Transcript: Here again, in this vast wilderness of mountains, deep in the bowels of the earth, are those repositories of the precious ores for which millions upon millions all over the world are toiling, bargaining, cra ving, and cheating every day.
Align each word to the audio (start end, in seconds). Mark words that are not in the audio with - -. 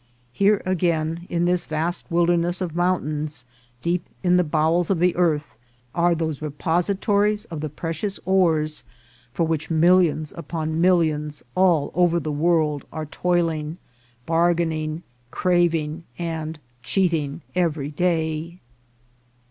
Here 0.33 0.63
again, 0.65 1.27
in 1.29 1.45
this 1.45 1.63
vast 1.65 2.09
wilderness 2.09 2.59
of 2.59 2.75
mountains, 2.75 3.45
deep 3.83 4.03
in 4.23 4.35
the 4.35 4.43
bowels 4.43 4.89
of 4.89 4.97
the 4.97 5.15
earth, 5.15 5.55
are 5.93 6.15
those 6.15 6.41
repositories 6.41 7.45
of 7.51 7.61
the 7.61 7.69
precious 7.69 8.19
ores 8.25 8.83
for 9.31 9.45
which 9.45 9.69
millions 9.69 10.33
upon 10.35 10.81
millions 10.81 11.43
all 11.53 11.91
over 11.93 12.19
the 12.19 12.31
world 12.31 12.83
are 12.91 13.05
toiling, 13.05 13.77
bargaining, 14.25 15.03
cra 15.29 15.67
ving, 15.69 16.03
and 16.17 16.57
cheating 16.81 17.41
every 17.55 17.91
day. 17.91 18.57